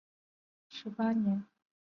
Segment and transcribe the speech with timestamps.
[0.03, 0.07] 明命
[0.67, 1.45] 十八年。